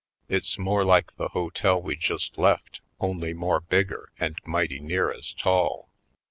It's 0.27 0.57
more 0.57 0.83
like 0.83 1.15
the 1.17 1.27
hotel 1.27 1.79
we 1.79 1.95
just 1.95 2.39
left 2.39 2.81
only 2.99 3.35
more 3.35 3.59
bigger 3.59 4.11
and 4.19 4.35
mighty 4.43 4.79
near 4.79 5.11
as 5.11 5.31
tall. 5.31 5.89